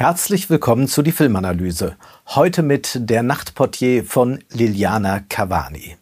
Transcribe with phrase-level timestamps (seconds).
[0.00, 1.94] Herzlich willkommen zu die Filmanalyse.
[2.28, 5.98] Heute mit der Nachtportier von Liliana Cavani.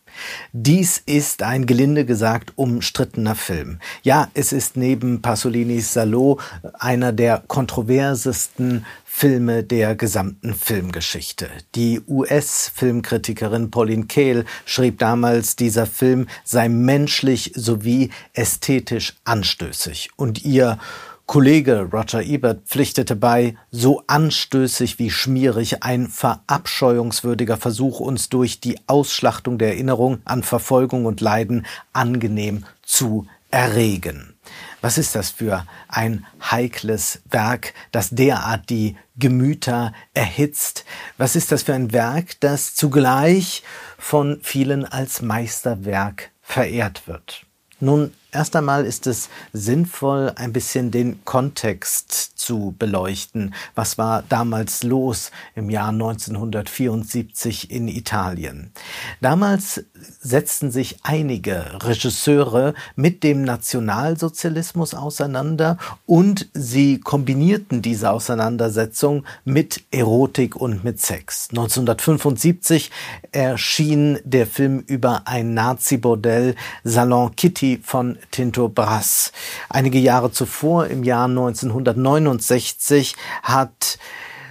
[0.53, 3.80] Dies ist ein gelinde gesagt umstrittener Film.
[4.04, 6.38] Ja, es ist neben Pasolinis Salo
[6.74, 11.49] einer der kontroversesten Filme der gesamten Filmgeschichte.
[11.74, 20.79] Die US-Filmkritikerin Pauline Kael schrieb damals, dieser Film sei menschlich sowie ästhetisch anstößig und ihr
[21.28, 28.80] Kollege Roger Ebert pflichtete bei, so anstößig wie schmierig ein verabscheuungswürdiger Versuch, uns durch die
[28.87, 34.37] Ausschlachtung der Erinnerung an Verfolgung und Leiden angenehm zu erregen.
[34.80, 40.87] Was ist das für ein heikles Werk, das derart die Gemüter erhitzt?
[41.18, 43.62] Was ist das für ein Werk, das zugleich
[43.98, 47.45] von vielen als Meisterwerk verehrt wird?
[47.80, 53.54] Nun, erst einmal ist es sinnvoll, ein bisschen den Kontext zu beleuchten.
[53.74, 58.73] Was war damals los im Jahr 1974 in Italien?
[59.20, 59.85] Damals
[60.20, 70.56] setzten sich einige Regisseure mit dem Nationalsozialismus auseinander und sie kombinierten diese Auseinandersetzung mit Erotik
[70.56, 71.48] und mit Sex.
[71.50, 72.90] 1975
[73.32, 76.54] erschien der Film über ein Nazi-Bordell
[76.84, 79.33] Salon Kitty von Tinto Brass.
[79.69, 83.98] Einige Jahre zuvor, im Jahr 1969, hat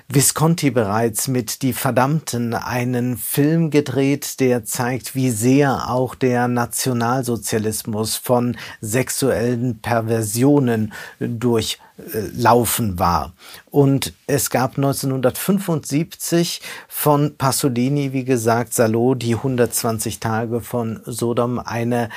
[0.09, 8.15] Visconti bereits mit Die Verdammten einen Film gedreht, der zeigt, wie sehr auch der Nationalsozialismus
[8.15, 13.33] von sexuellen Perversionen durchlaufen war.
[13.69, 22.07] Und es gab 1975 von Pasolini, wie gesagt, Salo, die 120 Tage von Sodom, eine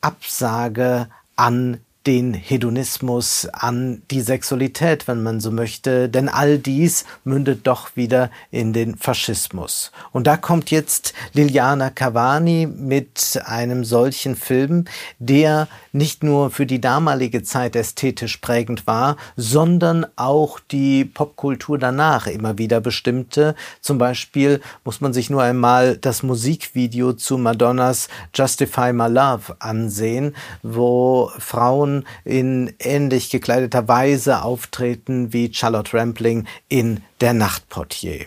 [0.00, 7.66] Absage an den Hedonismus, an die Sexualität, wenn man so möchte, denn all dies mündet
[7.66, 9.92] doch wieder in den Faschismus.
[10.10, 14.86] Und da kommt jetzt Liliana Cavani mit einem solchen Film,
[15.18, 22.26] der nicht nur für die damalige Zeit ästhetisch prägend war, sondern auch die Popkultur danach
[22.26, 23.54] immer wieder bestimmte.
[23.82, 30.34] Zum Beispiel muss man sich nur einmal das Musikvideo zu Madonnas Justify My Love ansehen,
[30.62, 38.26] wo Frauen in ähnlich gekleideter Weise auftreten wie Charlotte Rampling in Der Nachtportier.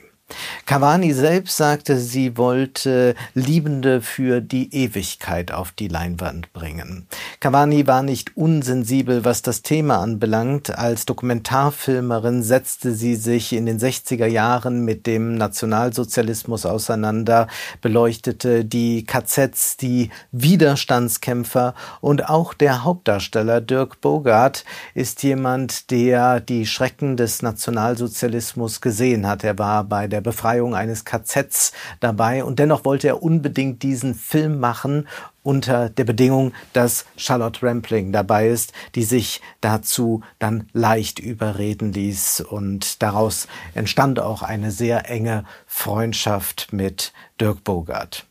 [0.66, 7.08] Cavani selbst sagte, sie wollte Liebende für die Ewigkeit auf die Leinwand bringen.
[7.40, 10.78] Cavani war nicht unsensibel, was das Thema anbelangt.
[10.78, 17.48] Als Dokumentarfilmerin setzte sie sich in den 60er Jahren mit dem Nationalsozialismus auseinander,
[17.82, 26.66] beleuchtete die KZs, die Widerstandskämpfer und auch der Hauptdarsteller Dirk Bogart ist jemand, der die
[26.66, 29.44] Schrecken des Nationalsozialismus gesehen hat.
[29.44, 34.14] Er war bei der der Befreiung eines KZs dabei und dennoch wollte er unbedingt diesen
[34.14, 35.08] Film machen
[35.44, 42.42] unter der Bedingung, dass Charlotte Rampling dabei ist, die sich dazu dann leicht überreden ließ
[42.42, 48.28] und daraus entstand auch eine sehr enge Freundschaft mit Dirk Bogart.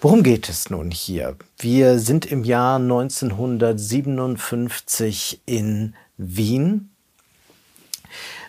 [0.00, 1.36] Worum geht es nun hier?
[1.58, 6.89] Wir sind im Jahr 1957 in Wien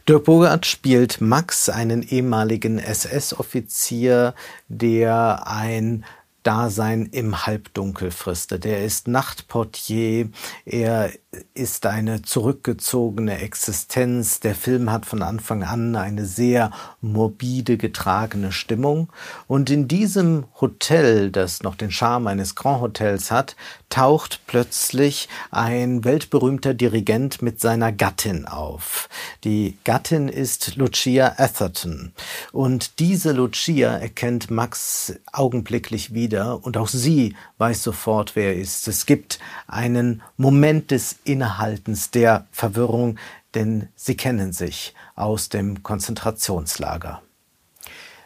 [0.08, 4.34] Dirk Bogart spielt Max, einen ehemaligen SS-Offizier,
[4.68, 6.04] der ein
[6.44, 8.66] Dasein im Halbdunkel fristet.
[8.66, 10.30] Er ist Nachtportier,
[10.66, 11.12] er
[11.54, 14.40] ist eine zurückgezogene Existenz.
[14.40, 19.10] Der Film hat von Anfang an eine sehr morbide getragene Stimmung.
[19.48, 23.56] Und in diesem Hotel, das noch den Charme eines Grand Hotels hat,
[23.90, 29.10] taucht plötzlich ein weltberühmter Dirigent mit seiner Gattin auf.
[29.44, 32.14] Die Gattin ist Lucia Atherton.
[32.52, 38.88] Und diese Lucia erkennt Max augenblicklich wieder und auch sie weiß sofort, wer er ist.
[38.88, 43.18] Es gibt einen Moment des Innehaltens, der Verwirrung,
[43.54, 47.22] denn sie kennen sich aus dem Konzentrationslager.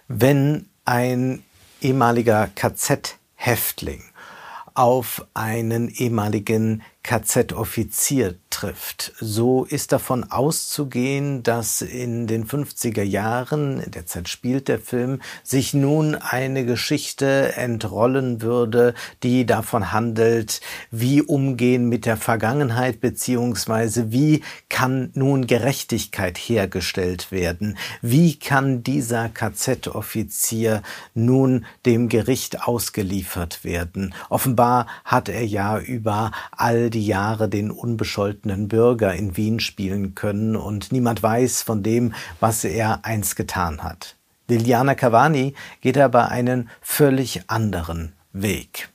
[0.08, 1.44] Wenn ein
[1.82, 4.04] ehemaliger KZ-Häftling
[4.76, 9.14] auf einen ehemaligen KZ-Offizier trifft.
[9.20, 15.22] So ist davon auszugehen, dass in den 50er Jahren, in der Zeit spielt der Film,
[15.44, 24.12] sich nun eine Geschichte entrollen würde, die davon handelt, wie umgehen mit der Vergangenheit, beziehungsweise
[24.12, 27.78] wie kann nun Gerechtigkeit hergestellt werden?
[28.02, 30.82] Wie kann dieser KZ-Offizier
[31.14, 34.16] nun dem Gericht ausgeliefert werden?
[34.30, 40.56] Offenbar hat er ja über all die Jahre den unbescholtenen Bürger in Wien spielen können
[40.56, 44.16] und niemand weiß von dem, was er einst getan hat.
[44.48, 48.90] Liliana Cavani geht aber einen völlig anderen Weg.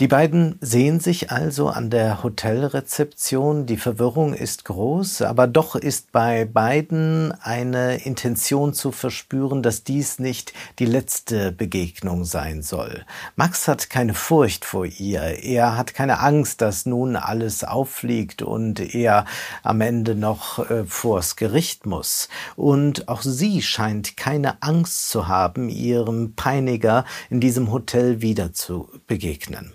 [0.00, 3.66] Die beiden sehen sich also an der Hotelrezeption.
[3.66, 10.18] Die Verwirrung ist groß, aber doch ist bei beiden eine Intention zu verspüren, dass dies
[10.18, 13.04] nicht die letzte Begegnung sein soll.
[13.36, 15.20] Max hat keine Furcht vor ihr.
[15.44, 19.26] Er hat keine Angst, dass nun alles auffliegt und er
[19.62, 22.30] am Ende noch äh, vors Gericht muss.
[22.56, 28.88] Und auch sie scheint keine Angst zu haben, ihrem Peiniger in diesem Hotel wieder zu
[29.06, 29.74] begegnen.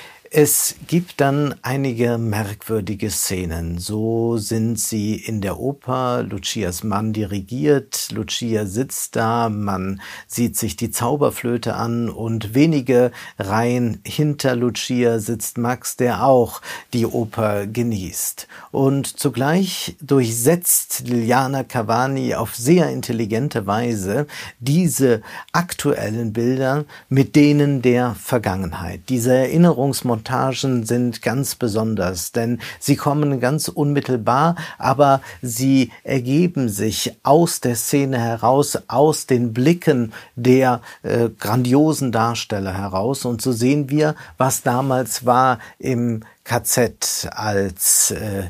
[0.33, 3.79] Es gibt dann einige merkwürdige Szenen.
[3.79, 10.77] So sind sie in der Oper, Lucias Mann dirigiert, Lucia sitzt da, man sieht sich
[10.77, 16.61] die Zauberflöte an und wenige Reihen hinter Lucia sitzt Max, der auch
[16.93, 18.47] die Oper genießt.
[18.71, 24.27] Und zugleich durchsetzt Liliana Cavani auf sehr intelligente Weise
[24.61, 29.01] diese aktuellen Bilder mit denen der Vergangenheit.
[29.09, 37.17] Diese Erinnerungsmontage Montagen sind ganz besonders, denn sie kommen ganz unmittelbar, aber sie ergeben sich
[37.23, 43.25] aus der Szene heraus, aus den Blicken der äh, grandiosen Darsteller heraus.
[43.25, 48.43] Und so sehen wir, was damals war im KZ als äh,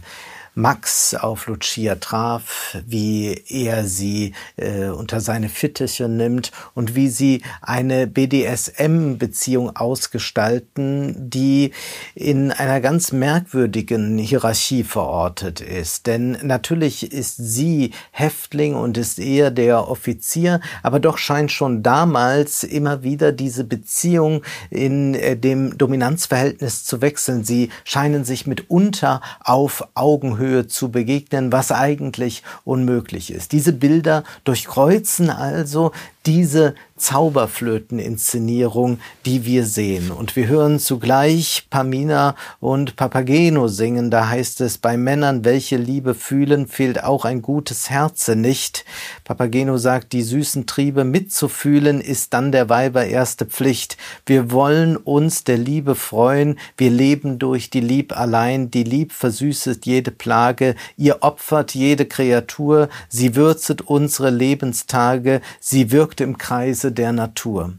[0.54, 7.42] Max auf Lucia traf, wie er sie äh, unter seine Fittiche nimmt und wie sie
[7.62, 11.72] eine BDSM-Beziehung ausgestalten, die
[12.16, 16.06] in einer ganz merkwürdigen Hierarchie verortet ist.
[16.06, 22.66] Denn natürlich ist sie Häftling und ist eher der Offizier, aber doch scheint schon damals
[22.66, 27.46] immer wieder diese Beziehung in äh, dem Dominanzverhältnis zu wechseln.
[27.46, 33.52] Sie scheinen sich mitunter auf Augenhöhe Augenhöhe zu begegnen, was eigentlich unmöglich ist.
[33.52, 35.92] Diese Bilder durchkreuzen also
[36.26, 40.12] diese Zauberflöteninszenierung, die wir sehen.
[40.12, 44.12] Und wir hören zugleich Pamina und Papageno singen.
[44.12, 48.86] Da heißt es, bei Männern, welche Liebe fühlen, fehlt auch ein gutes Herze nicht.
[49.24, 53.98] Papageno sagt, die süßen Triebe mitzufühlen ist dann der Weiber erste Pflicht.
[54.28, 56.60] Wir wollen uns der Liebe freuen.
[56.78, 58.70] Wir leben durch die Lieb allein.
[58.70, 60.76] Die Lieb versüßet jede Plage.
[60.98, 62.90] Ihr opfert jede Kreatur.
[63.10, 65.42] Sie würzet unsere Lebenstage.
[65.60, 67.74] Sie wirkt wirkt im Kreise der Natur.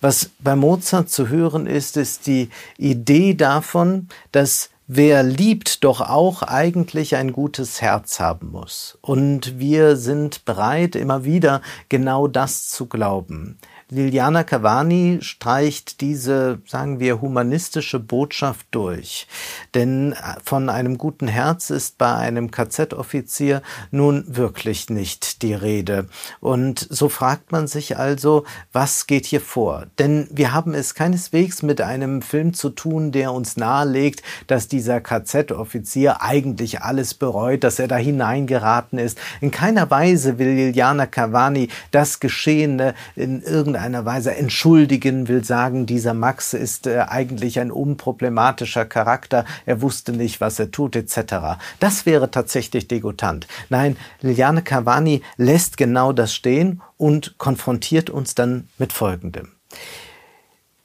[0.00, 6.42] Was bei Mozart zu hören ist, ist die Idee davon, dass wer liebt, doch auch
[6.42, 8.98] eigentlich ein gutes Herz haben muss.
[9.02, 13.58] Und wir sind bereit, immer wieder genau das zu glauben.
[13.90, 19.26] Liliana Cavani streicht diese, sagen wir, humanistische Botschaft durch.
[19.74, 20.14] Denn
[20.44, 26.06] von einem guten Herz ist bei einem KZ-Offizier nun wirklich nicht die Rede.
[26.40, 28.44] Und so fragt man sich also,
[28.74, 29.86] was geht hier vor?
[29.98, 35.00] Denn wir haben es keineswegs mit einem Film zu tun, der uns nahelegt, dass dieser
[35.00, 39.18] KZ-Offizier eigentlich alles bereut, dass er da hineingeraten ist.
[39.40, 45.86] In keiner Weise will Liliana Cavani das Geschehene in irgendeiner irgendeiner Weise entschuldigen, will sagen,
[45.86, 51.60] dieser Max ist äh, eigentlich ein unproblematischer Charakter, er wusste nicht, was er tut, etc.
[51.78, 53.46] Das wäre tatsächlich degutant.
[53.68, 59.52] Nein, Liliane Cavani lässt genau das stehen und konfrontiert uns dann mit Folgendem.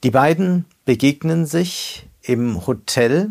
[0.04, 3.30] Die beiden begegnen sich im Hotel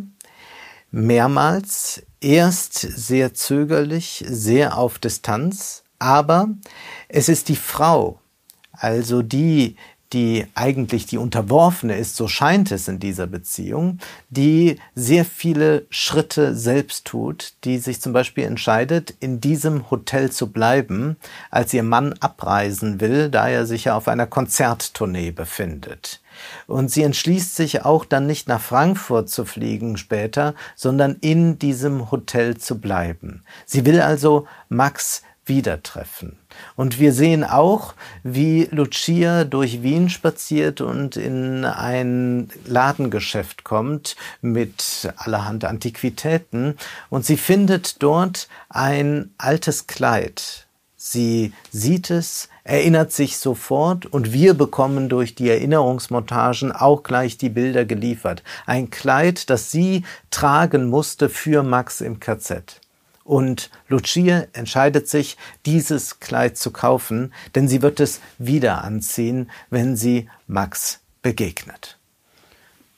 [0.91, 6.49] mehrmals, erst sehr zögerlich, sehr auf Distanz, aber
[7.07, 8.19] es ist die Frau,
[8.73, 9.75] also die,
[10.13, 13.99] die eigentlich die Unterworfene ist, so scheint es in dieser Beziehung,
[14.29, 20.51] die sehr viele Schritte selbst tut, die sich zum Beispiel entscheidet, in diesem Hotel zu
[20.51, 21.17] bleiben,
[21.49, 26.21] als ihr Mann abreisen will, da er sich ja auf einer Konzerttournee befindet.
[26.67, 32.11] Und sie entschließt sich auch dann nicht nach Frankfurt zu fliegen später, sondern in diesem
[32.11, 33.43] Hotel zu bleiben.
[33.65, 36.37] Sie will also Max wieder treffen.
[36.75, 45.11] Und wir sehen auch, wie Lucia durch Wien spaziert und in ein Ladengeschäft kommt mit
[45.17, 46.77] allerhand Antiquitäten
[47.09, 50.67] und sie findet dort ein altes Kleid.
[50.95, 57.49] Sie sieht es, erinnert sich sofort und wir bekommen durch die Erinnerungsmontagen auch gleich die
[57.49, 58.41] Bilder geliefert.
[58.65, 62.79] Ein Kleid, das sie tragen musste für Max im KZ.
[63.23, 69.95] Und Lucia entscheidet sich, dieses Kleid zu kaufen, denn sie wird es wieder anziehen, wenn
[69.95, 71.97] sie Max begegnet.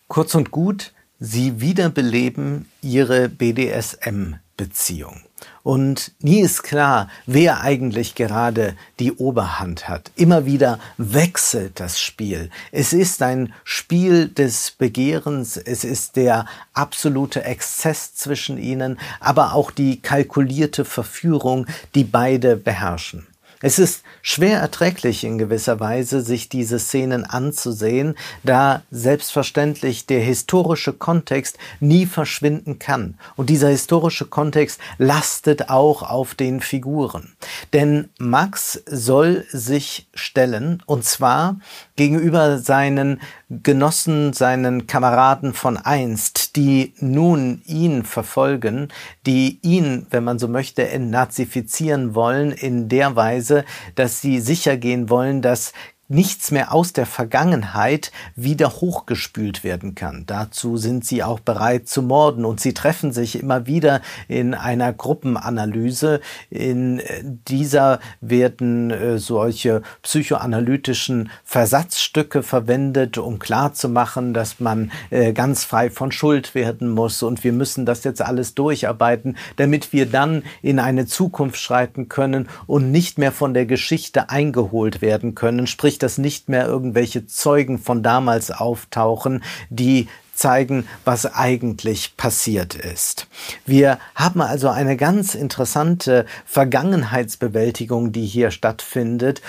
[0.08, 5.22] Kurz und gut, sie wiederbeleben ihre BDSM-Beziehung.
[5.64, 10.12] Und nie ist klar, wer eigentlich gerade die Oberhand hat.
[10.16, 12.50] Immer wieder wechselt das Spiel.
[12.72, 19.72] Es ist ein Spiel des Begehrens, es ist der absolute Exzess zwischen ihnen, aber auch
[19.72, 21.66] die kalkulierte Verführung,
[21.96, 23.28] die beide beherrschen.
[23.66, 30.94] Es ist schwer erträglich in gewisser Weise, sich diese Szenen anzusehen, da selbstverständlich der historische
[30.94, 33.18] Kontext nie verschwinden kann.
[33.36, 37.34] Und dieser historische Kontext lastet auch auf den Figuren.
[37.74, 41.60] Denn Max soll sich stellen, und zwar
[41.96, 48.90] gegenüber seinen Genossen, seinen Kameraden von einst, die nun ihn verfolgen,
[49.26, 55.10] die ihn, wenn man so möchte, entnazifizieren wollen in der Weise, dass sie sicher gehen
[55.10, 55.74] wollen, dass
[56.08, 60.26] nichts mehr aus der Vergangenheit wieder hochgespült werden kann.
[60.28, 64.94] Dazu sind sie auch bereit zu morden und sie treffen sich immer wieder in einer
[64.94, 66.22] Gruppenanalyse.
[66.50, 67.02] In
[67.48, 76.12] dieser werden äh, solche psychoanalytischen Versatzstücke verwendet, um klarzumachen, dass man äh, ganz frei von
[76.12, 81.08] Schuld werden muss und wir müssen das jetzt alles durcharbeiten, damit wir dann in eine
[81.08, 86.18] Zukunft schreiten können und nicht mehr von der Geschichte eingeholt werden können, sprich sprich, dass
[86.18, 93.28] nicht mehr irgendwelche Zeugen von damals auftauchen, die zeigen, was eigentlich passiert ist.
[93.66, 99.42] Wir haben also eine ganz interessante Vergangenheitsbewältigung, die hier stattfindet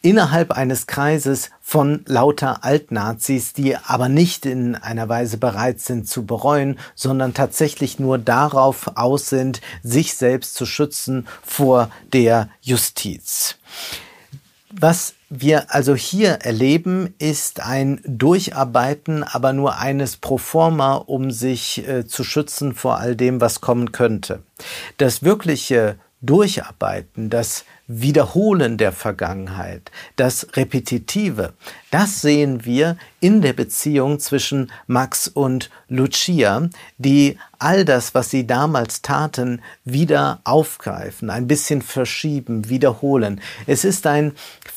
[0.00, 6.24] innerhalb eines Kreises von lauter Altnazis, die aber nicht in einer Weise bereit sind zu
[6.24, 13.56] bereuen, sondern tatsächlich nur darauf aus sind, sich selbst zu schützen vor der Justiz.
[14.72, 21.86] Was wir also hier erleben, ist ein Durcharbeiten, aber nur eines pro forma, um sich
[21.86, 24.42] äh, zu schützen vor all dem, was kommen könnte.
[24.96, 31.52] Das wirkliche Durcharbeiten, das Wiederholen der Vergangenheit, das Repetitive,
[31.90, 38.46] das sehen wir in der Beziehung zwischen Max und Lucia, die all das, was sie
[38.46, 43.40] damals taten, wieder aufgreifen, ein bisschen verschieben, wiederholen.
[43.66, 44.32] Es ist ein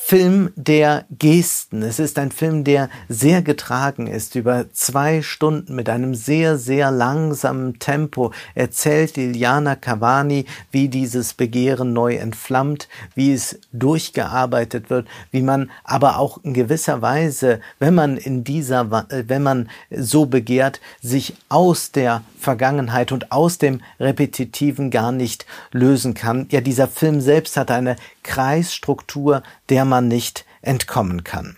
[0.10, 1.84] Film der Gesten.
[1.84, 4.34] Es ist ein Film, der sehr getragen ist.
[4.34, 11.94] Über zwei Stunden mit einem sehr, sehr langsamen Tempo erzählt Liliana Cavani, wie dieses Begehren
[11.94, 18.18] neu entflammt, wie es durchgearbeitet wird, wie man aber auch in gewisser Weise, wenn man
[18.18, 25.12] in dieser, wenn man so begehrt, sich aus der Vergangenheit und aus dem Repetitiven gar
[25.12, 26.48] nicht lösen kann.
[26.50, 27.96] Ja, dieser Film selbst hat eine
[28.30, 31.58] Kreisstruktur, der man nicht entkommen kann.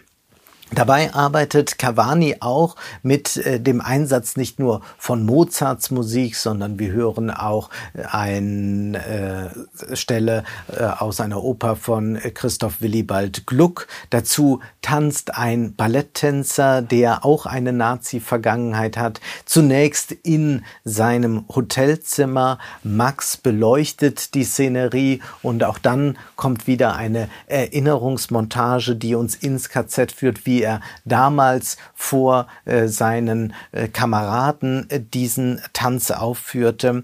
[0.73, 6.93] Dabei arbeitet Cavani auch mit äh, dem Einsatz nicht nur von Mozarts Musik, sondern wir
[6.93, 9.53] hören auch äh, eine
[9.89, 13.87] äh, Stelle äh, aus einer Oper von Christoph Willibald Gluck.
[14.11, 19.19] Dazu tanzt ein Balletttänzer, der auch eine Nazi-Vergangenheit hat.
[19.43, 22.59] Zunächst in seinem Hotelzimmer.
[22.83, 30.13] Max beleuchtet die Szenerie und auch dann kommt wieder eine Erinnerungsmontage, die uns ins KZ
[30.13, 37.03] führt, wie er damals vor äh, seinen äh, Kameraden äh, diesen Tanz aufführte.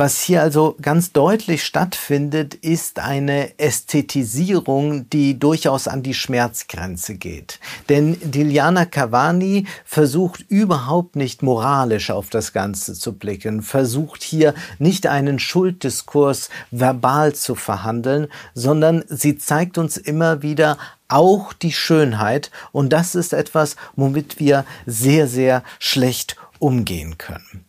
[0.00, 7.58] Was hier also ganz deutlich stattfindet, ist eine Ästhetisierung, die durchaus an die Schmerzgrenze geht.
[7.88, 15.08] Denn Diliana Cavani versucht überhaupt nicht moralisch auf das Ganze zu blicken, versucht hier nicht
[15.08, 20.78] einen Schulddiskurs verbal zu verhandeln, sondern sie zeigt uns immer wieder
[21.08, 27.67] auch die Schönheit und das ist etwas, womit wir sehr, sehr schlecht umgehen können.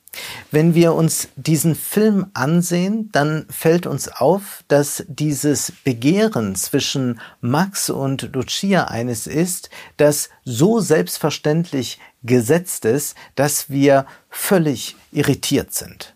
[0.52, 7.90] Wenn wir uns diesen Film ansehen, dann fällt uns auf, dass dieses Begehren zwischen Max
[7.90, 16.16] und Lucia eines ist, das so selbstverständlich gesetzt ist, dass wir völlig irritiert sind.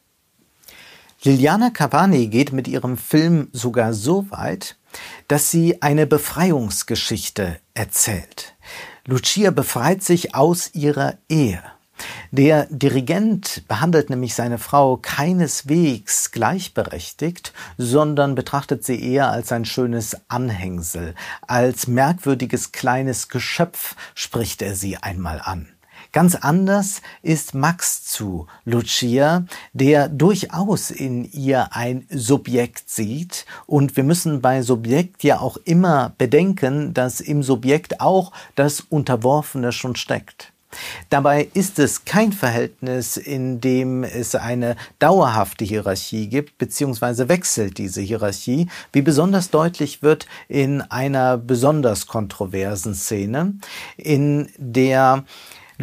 [1.24, 4.76] Liliana Cavani geht mit ihrem Film sogar so weit,
[5.28, 8.56] dass sie eine Befreiungsgeschichte erzählt.
[9.06, 11.62] Lucia befreit sich aus ihrer Ehe.
[12.32, 20.18] Der Dirigent behandelt nämlich seine Frau keineswegs gleichberechtigt, sondern betrachtet sie eher als ein schönes
[20.28, 21.16] Anhängsel,
[21.48, 25.68] als merkwürdiges kleines Geschöpf spricht er sie einmal an.
[26.14, 33.48] Ganz anders ist Max zu Lucia, der durchaus in ihr ein Subjekt sieht.
[33.66, 39.72] Und wir müssen bei Subjekt ja auch immer bedenken, dass im Subjekt auch das Unterworfene
[39.72, 40.53] schon steckt.
[41.10, 48.02] Dabei ist es kein Verhältnis, in dem es eine dauerhafte Hierarchie gibt, beziehungsweise wechselt diese
[48.02, 53.56] Hierarchie, wie besonders deutlich wird in einer besonders kontroversen Szene,
[53.98, 55.26] in der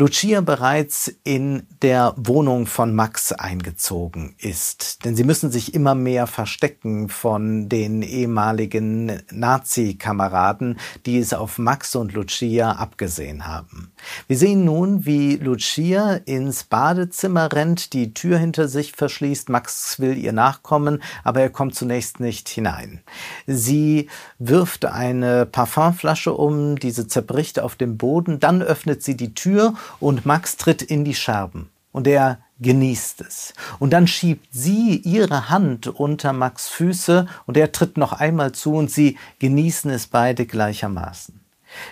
[0.00, 5.04] Lucia bereits in der Wohnung von Max eingezogen ist.
[5.04, 11.96] Denn sie müssen sich immer mehr verstecken von den ehemaligen Nazi-Kameraden, die es auf Max
[11.96, 13.92] und Lucia abgesehen haben.
[14.26, 19.50] Wir sehen nun, wie Lucia ins Badezimmer rennt, die Tür hinter sich verschließt.
[19.50, 23.02] Max will ihr nachkommen, aber er kommt zunächst nicht hinein.
[23.46, 29.74] Sie wirft eine Parfumflasche um, diese zerbricht auf dem Boden, dann öffnet sie die Tür
[29.98, 33.54] und Max tritt in die Scherben und er genießt es.
[33.78, 38.74] Und dann schiebt sie ihre Hand unter Max Füße und er tritt noch einmal zu
[38.74, 41.40] und sie genießen es beide gleichermaßen.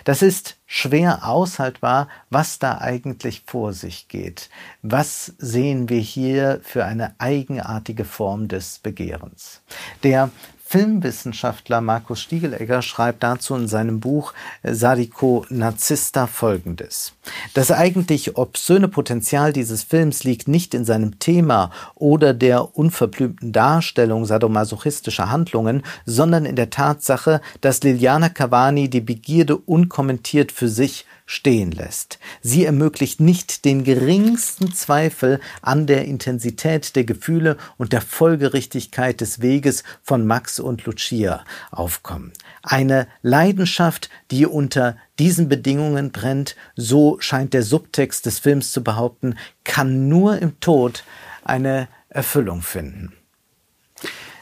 [0.03, 4.49] Das ist schwer aushaltbar, was da eigentlich vor sich geht.
[4.81, 9.61] Was sehen wir hier für eine eigenartige Form des Begehrens?
[10.03, 10.31] Der
[10.69, 17.13] Filmwissenschaftler Markus Stiegelegger schreibt dazu in seinem Buch Sadiko Narzista folgendes.
[17.55, 24.25] Das eigentlich obszöne Potenzial dieses Films liegt nicht in seinem Thema oder der unverblümten Darstellung
[24.25, 31.71] sadomasochistischer Handlungen, sondern in der Tatsache, dass Liliana Cavani die Begierde unkommentiert für sich stehen
[31.71, 32.17] lässt.
[32.41, 39.39] Sie ermöglicht nicht den geringsten Zweifel an der Intensität der Gefühle und der Folgerichtigkeit des
[39.39, 42.33] Weges von Max und Lucia aufkommen.
[42.63, 49.37] Eine Leidenschaft, die unter diesen Bedingungen brennt, so scheint der Subtext des Films zu behaupten,
[49.63, 51.03] kann nur im Tod
[51.43, 53.13] eine Erfüllung finden.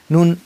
[0.08, 0.40] Nun,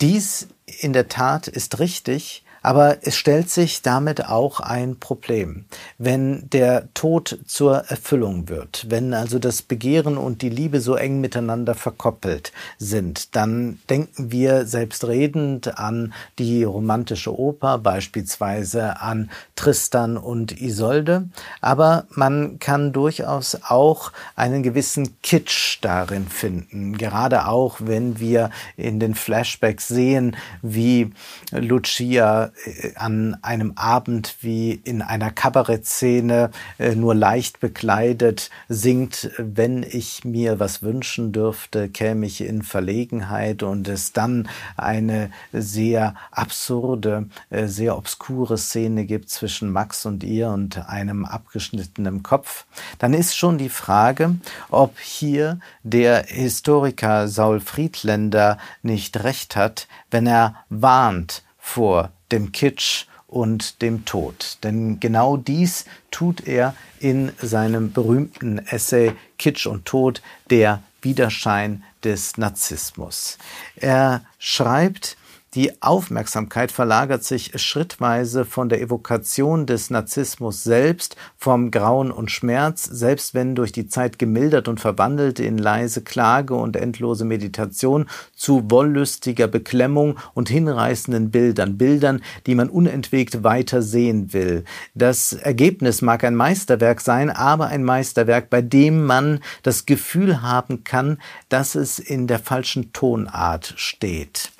[0.00, 5.64] dies in der Tat ist richtig, aber es stellt sich damit auch ein Problem.
[5.96, 11.22] Wenn der Tod zur Erfüllung wird, wenn also das Begehren und die Liebe so eng
[11.22, 20.60] miteinander verkoppelt sind, dann denken wir selbstredend an die romantische Oper, beispielsweise an Tristan und
[20.60, 21.26] Isolde.
[21.62, 26.98] Aber man kann durchaus auch einen gewissen Kitsch darin finden.
[26.98, 31.12] Gerade auch, wenn wir in den Flashbacks sehen, wie
[31.50, 32.52] Lucia
[32.96, 40.58] an einem Abend wie in einer Kabarettszene äh, nur leicht bekleidet singt, wenn ich mir
[40.58, 47.96] was wünschen dürfte, käme ich in Verlegenheit und es dann eine sehr absurde, äh, sehr
[47.96, 52.66] obskure Szene gibt zwischen Max und ihr und einem abgeschnittenen Kopf,
[52.98, 54.36] dann ist schon die Frage,
[54.70, 63.06] ob hier der Historiker Saul Friedländer nicht recht hat, wenn er warnt vor dem Kitsch
[63.26, 64.58] und dem Tod.
[64.62, 72.38] Denn genau dies tut er in seinem berühmten Essay Kitsch und Tod, der Widerschein des
[72.38, 73.38] Narzissmus.
[73.76, 75.16] Er schreibt,
[75.54, 82.84] die Aufmerksamkeit verlagert sich schrittweise von der Evokation des Narzissmus selbst, vom Grauen und Schmerz,
[82.84, 88.70] selbst wenn durch die Zeit gemildert und verwandelt in leise Klage und endlose Meditation, zu
[88.70, 94.64] wollüstiger Beklemmung und hinreißenden Bildern, Bildern, die man unentwegt weiter sehen will.
[94.94, 100.84] Das Ergebnis mag ein Meisterwerk sein, aber ein Meisterwerk, bei dem man das Gefühl haben
[100.84, 104.50] kann, dass es in der falschen Tonart steht.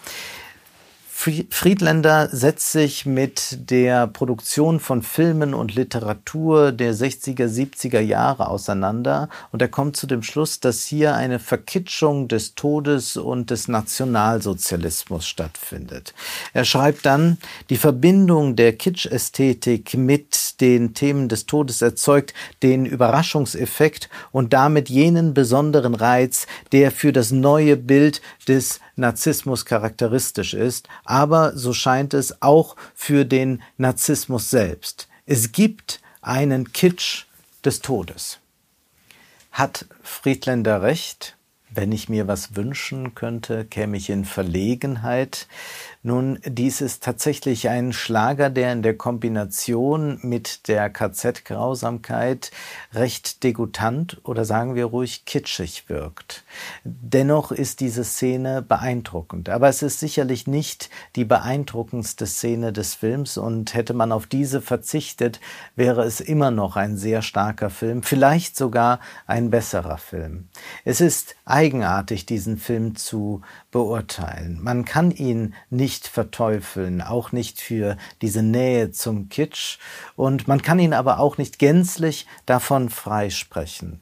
[1.21, 9.29] Friedländer setzt sich mit der Produktion von Filmen und Literatur der 60er, 70er Jahre auseinander
[9.51, 15.27] und er kommt zu dem Schluss, dass hier eine Verkitschung des Todes und des Nationalsozialismus
[15.27, 16.15] stattfindet.
[16.53, 24.09] Er schreibt dann, die Verbindung der Kitsch-Ästhetik mit den Themen des Todes erzeugt den Überraschungseffekt
[24.31, 31.57] und damit jenen besonderen Reiz, der für das neue Bild des Narzissmus charakteristisch ist, aber
[31.57, 35.09] so scheint es auch für den Narzissmus selbst.
[35.25, 37.25] Es gibt einen Kitsch
[37.65, 38.41] des Todes.
[39.51, 41.35] Hat Friedländer recht?
[41.71, 45.47] Wenn ich mir was wünschen könnte, käme ich in Verlegenheit.
[46.09, 52.51] Nun, dies ist tatsächlich ein Schlager, der in der Kombination mit der KZ-Grausamkeit
[52.95, 56.45] recht degutant oder sagen wir ruhig kitschig wirkt.
[56.83, 63.37] Dennoch ist diese Szene beeindruckend, aber es ist sicherlich nicht die beeindruckendste Szene des Films
[63.37, 65.41] und hätte man auf diese verzichtet,
[65.77, 70.49] wäre es immer noch ein sehr starker Film, vielleicht sogar ein besserer Film.
[70.87, 74.59] Es ist eigenartig, diesen Film zu beurteilen.
[74.63, 79.79] Man kann ihn nicht nicht verteufeln, auch nicht für diese Nähe zum Kitsch.
[80.15, 84.01] Und man kann ihn aber auch nicht gänzlich davon freisprechen.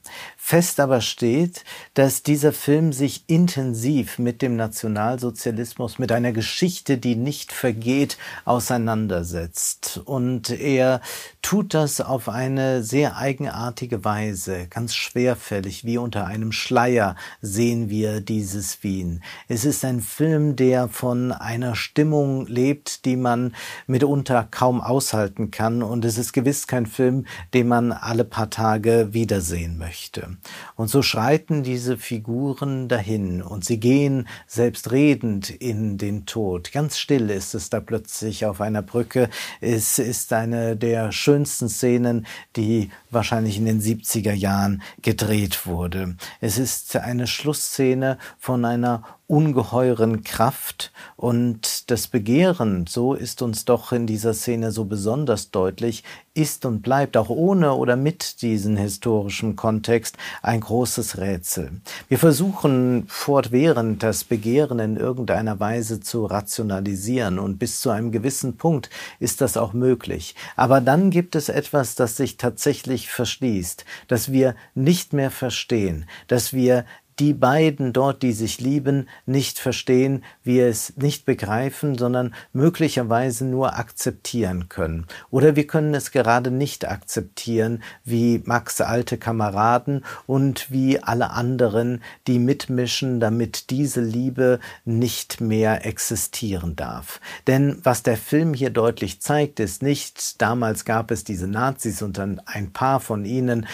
[0.48, 7.16] Fest aber steht, dass dieser Film sich intensiv mit dem Nationalsozialismus, mit einer Geschichte, die
[7.16, 10.02] nicht vergeht, auseinandersetzt.
[10.04, 11.00] Und er
[11.42, 18.20] tut das auf eine sehr eigenartige Weise, ganz schwerfällig, wie unter einem Schleier sehen wir
[18.20, 19.24] dieses Wien.
[19.48, 23.52] Es ist ein Film, der von einer Stimmung lebt, die man
[23.88, 25.82] mitunter kaum aushalten kann.
[25.82, 30.35] Und es ist gewiss kein Film, den man alle paar Tage wiedersehen möchte.
[30.74, 36.72] Und so schreiten diese Figuren dahin und sie gehen selbstredend in den Tod.
[36.72, 39.28] Ganz still ist es da plötzlich auf einer Brücke.
[39.60, 46.16] Es ist eine der schönsten Szenen, die wahrscheinlich in den 70er Jahren gedreht wurde.
[46.40, 53.90] Es ist eine Schlussszene von einer ungeheuren Kraft und das Begehren, so ist uns doch
[53.92, 59.56] in dieser Szene so besonders deutlich, ist und bleibt auch ohne oder mit diesem historischen
[59.56, 61.70] Kontext ein großes Rätsel.
[62.08, 68.56] Wir versuchen fortwährend das Begehren in irgendeiner Weise zu rationalisieren und bis zu einem gewissen
[68.58, 70.34] Punkt ist das auch möglich.
[70.56, 76.52] Aber dann gibt es etwas, das sich tatsächlich verschließt, das wir nicht mehr verstehen, dass
[76.52, 76.84] wir
[77.18, 83.78] die beiden dort, die sich lieben, nicht verstehen, wir es nicht begreifen, sondern möglicherweise nur
[83.78, 85.06] akzeptieren können.
[85.30, 92.02] Oder wir können es gerade nicht akzeptieren, wie Max alte Kameraden und wie alle anderen,
[92.26, 97.20] die mitmischen, damit diese Liebe nicht mehr existieren darf.
[97.46, 102.18] Denn was der Film hier deutlich zeigt, ist nicht, damals gab es diese Nazis und
[102.18, 103.66] dann ein paar von ihnen